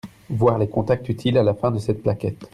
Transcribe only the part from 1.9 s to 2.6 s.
plaquette.